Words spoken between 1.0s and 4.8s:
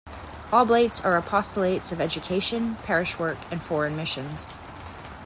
are apostolates of education, parish work and foreign missions.